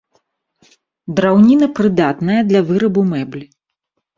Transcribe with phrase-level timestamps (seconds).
[1.19, 3.45] Драўніна прыдатная для вырабу мэблі.